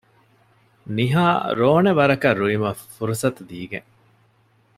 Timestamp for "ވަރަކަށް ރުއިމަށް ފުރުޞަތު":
1.99-3.41